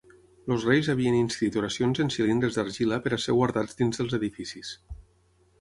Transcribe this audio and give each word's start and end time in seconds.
Els 0.53 0.63
reis 0.69 0.87
havien 0.93 1.17
inscrit 1.17 1.57
oracions 1.61 2.01
en 2.05 2.11
cilindres 2.17 2.57
d'argila 2.61 3.01
per 3.05 3.13
a 3.19 3.23
ser 3.27 3.37
guardats 3.41 3.81
dins 3.83 4.03
dels 4.03 4.21
edificis. 4.23 4.77